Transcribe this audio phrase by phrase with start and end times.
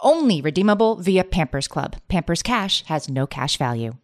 [0.00, 1.96] Only redeemable via Pampers Club.
[2.08, 3.94] Pampers Cash has no cash value.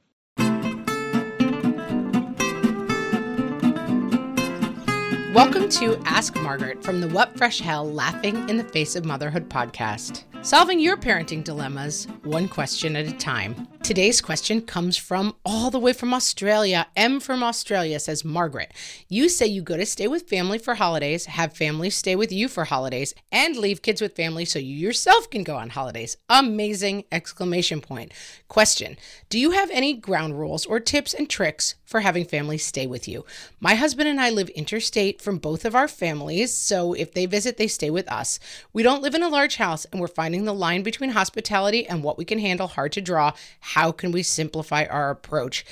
[5.35, 9.51] Welcome to Ask Margaret from the What Fresh Hell Laughing in the Face of Motherhood
[9.51, 10.25] podcast.
[10.43, 13.69] Solving your parenting dilemmas one question at a time.
[13.85, 16.89] Today's question comes from all the way from Australia.
[16.97, 18.73] M from Australia says, Margaret,
[19.09, 22.49] you say you go to stay with family for holidays, have family stay with you
[22.49, 26.17] for holidays, and leave kids with family so you yourself can go on holidays.
[26.29, 27.05] Amazing!
[27.13, 28.13] Exclamation point.
[28.49, 28.97] Question
[29.29, 33.07] Do you have any ground rules or tips and tricks for having family stay with
[33.07, 33.25] you?
[33.61, 37.59] My husband and I live interstate from both of our families, so if they visit,
[37.59, 38.41] they stay with us.
[38.73, 42.03] We don't live in a large house and we're finding the line between hospitality and
[42.03, 43.35] what we can handle hard to draw.
[43.61, 45.65] How can we simplify our approach?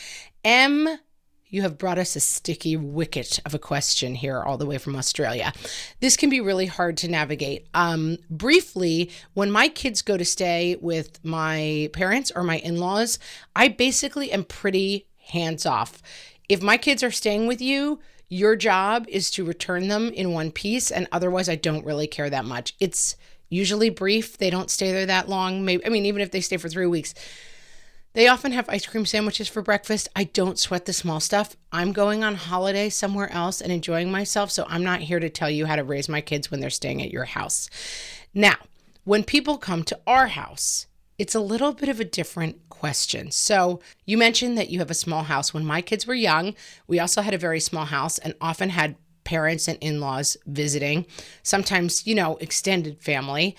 [0.44, 0.98] M,
[1.50, 4.94] you have brought us a sticky wicket of a question here, all the way from
[4.94, 5.52] Australia.
[5.98, 7.66] This can be really hard to navigate.
[7.74, 13.18] Um, briefly, when my kids go to stay with my parents or my in laws,
[13.56, 16.02] I basically am pretty hands off.
[16.48, 20.52] If my kids are staying with you, your job is to return them in one
[20.52, 22.74] piece, and otherwise, I don't really care that much.
[22.78, 23.16] It's
[23.48, 24.38] usually brief.
[24.38, 25.64] They don't stay there that long.
[25.64, 27.12] Maybe I mean, even if they stay for three weeks,
[28.12, 30.08] they often have ice cream sandwiches for breakfast.
[30.16, 31.56] I don't sweat the small stuff.
[31.72, 35.50] I'm going on holiday somewhere else and enjoying myself, so I'm not here to tell
[35.50, 37.68] you how to raise my kids when they're staying at your house.
[38.34, 38.56] Now,
[39.04, 40.86] when people come to our house,
[41.20, 43.30] it's a little bit of a different question.
[43.30, 45.52] So, you mentioned that you have a small house.
[45.52, 46.54] When my kids were young,
[46.86, 51.04] we also had a very small house and often had parents and in laws visiting,
[51.42, 53.54] sometimes, you know, extended family.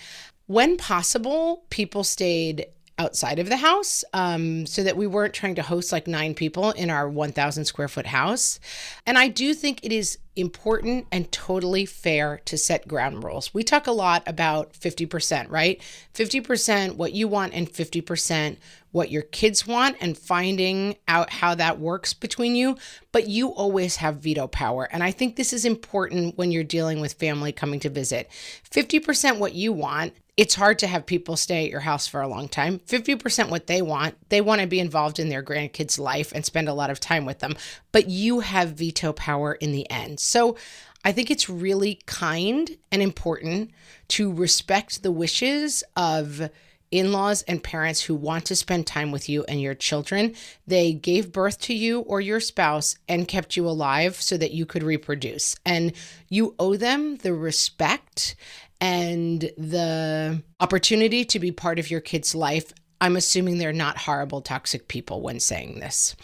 [0.48, 2.66] When possible, people stayed
[2.98, 6.72] outside of the house um, so that we weren't trying to host like nine people
[6.72, 8.60] in our 1,000 square foot house.
[9.06, 13.54] And I do think it is important and totally fair to set ground rules.
[13.54, 15.82] We talk a lot about 50%, right?
[16.14, 18.58] 50% what you want and 50%
[18.92, 22.78] what your kids want and finding out how that works between you.
[23.12, 24.88] But you always have veto power.
[24.92, 28.30] And I think this is important when you're dealing with family coming to visit.
[28.70, 32.28] 50% what you want it's hard to have people stay at your house for a
[32.28, 32.80] long time.
[32.80, 34.16] 50% what they want.
[34.30, 37.26] They want to be involved in their grandkids' life and spend a lot of time
[37.26, 37.56] with them,
[37.92, 40.20] but you have veto power in the end.
[40.20, 40.58] So
[41.04, 43.72] I think it's really kind and important
[44.10, 46.50] to respect the wishes of
[46.92, 50.36] in laws and parents who want to spend time with you and your children.
[50.68, 54.66] They gave birth to you or your spouse and kept you alive so that you
[54.66, 55.56] could reproduce.
[55.66, 55.94] And
[56.28, 58.36] you owe them the respect
[58.82, 62.74] and the opportunity to be part of your kid's life.
[63.00, 66.16] I'm assuming they're not horrible, toxic people when saying this.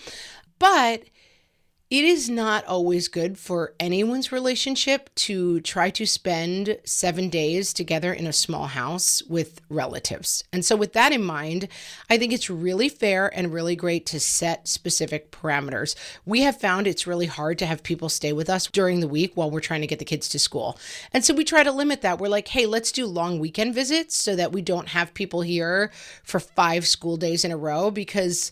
[0.60, 1.04] But
[1.90, 8.12] it is not always good for anyone's relationship to try to spend seven days together
[8.12, 10.44] in a small house with relatives.
[10.52, 11.70] And so, with that in mind,
[12.10, 15.96] I think it's really fair and really great to set specific parameters.
[16.26, 19.32] We have found it's really hard to have people stay with us during the week
[19.36, 20.78] while we're trying to get the kids to school.
[21.14, 22.20] And so, we try to limit that.
[22.20, 25.92] We're like, hey, let's do long weekend visits so that we don't have people here
[26.24, 28.52] for five school days in a row because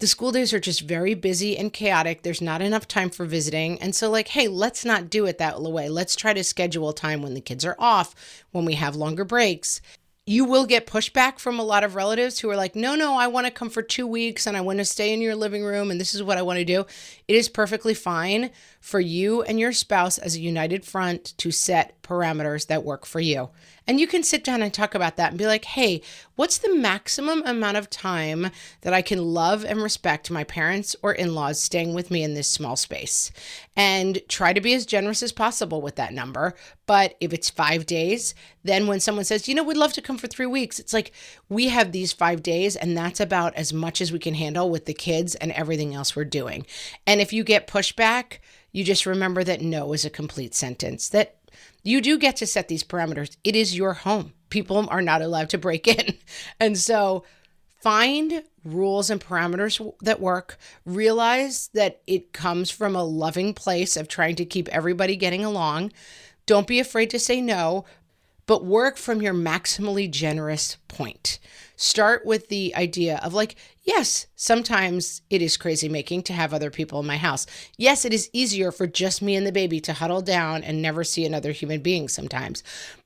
[0.00, 2.22] the school days are just very busy and chaotic.
[2.22, 3.80] There's not enough time for visiting.
[3.80, 5.88] And so, like, hey, let's not do it that way.
[5.88, 8.14] Let's try to schedule time when the kids are off,
[8.50, 9.80] when we have longer breaks.
[10.30, 13.26] you will get pushback from a lot of relatives who are like, no, no, I
[13.26, 15.90] want to come for two weeks and I want to stay in your living room
[15.90, 16.86] and this is what I want to do.
[17.26, 18.50] It is perfectly fine
[18.80, 23.18] for you and your spouse as a united front to set parameters that work for
[23.18, 23.50] you.
[23.88, 26.02] And you can sit down and talk about that and be like, hey,
[26.40, 28.50] what's the maximum amount of time
[28.80, 32.32] that I can love and respect my parents or in laws staying with me in
[32.32, 33.30] this small space?
[33.76, 36.54] And try to be as generous as possible with that number.
[36.86, 38.34] But if it's five days,
[38.64, 41.12] then when someone says, you know, we'd love to come for three weeks, it's like
[41.50, 44.86] we have these five days, and that's about as much as we can handle with
[44.86, 46.64] the kids and everything else we're doing.
[47.06, 48.38] And if you get pushback,
[48.72, 51.36] you just remember that no is a complete sentence, that
[51.82, 53.36] you do get to set these parameters.
[53.44, 54.32] It is your home.
[54.50, 56.16] People are not allowed to break in.
[56.60, 57.24] And so
[57.80, 60.58] find rules and parameters that work.
[60.84, 65.92] Realize that it comes from a loving place of trying to keep everybody getting along.
[66.46, 67.84] Don't be afraid to say no,
[68.46, 71.38] but work from your maximally generous point.
[71.76, 73.54] Start with the idea of like,
[73.84, 77.46] yes, sometimes it is crazy making to have other people in my house.
[77.78, 81.04] Yes, it is easier for just me and the baby to huddle down and never
[81.04, 82.62] see another human being sometimes.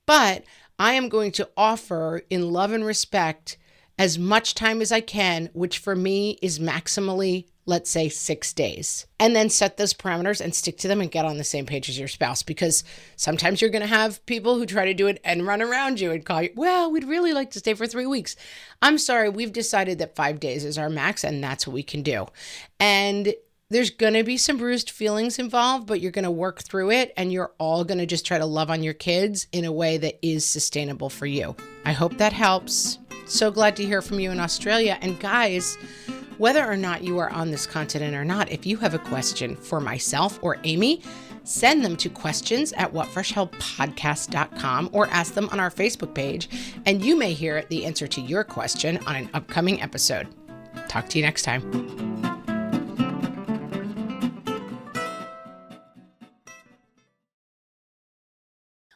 [0.06, 0.44] But
[0.78, 3.56] I am going to offer in love and respect
[3.98, 9.06] as much time as I can, which for me is maximally let's say six days,
[9.18, 11.88] and then set those parameters and stick to them and get on the same page
[11.88, 12.42] as your spouse.
[12.42, 12.84] Because
[13.16, 16.10] sometimes you're going to have people who try to do it and run around you
[16.10, 18.36] and call you, well, we'd really like to stay for three weeks.
[18.82, 22.02] I'm sorry, we've decided that five days is our max, and that's what we can
[22.02, 22.26] do.
[22.78, 23.34] And
[23.74, 27.12] there's going to be some bruised feelings involved, but you're going to work through it
[27.16, 29.98] and you're all going to just try to love on your kids in a way
[29.98, 31.56] that is sustainable for you.
[31.84, 33.00] I hope that helps.
[33.26, 34.96] So glad to hear from you in Australia.
[35.00, 35.74] And guys,
[36.38, 39.56] whether or not you are on this continent or not, if you have a question
[39.56, 41.02] for myself or Amy,
[41.42, 46.48] send them to questions at whatfreshhellpodcast.com or ask them on our Facebook page,
[46.86, 50.28] and you may hear the answer to your question on an upcoming episode.
[50.86, 52.13] Talk to you next time.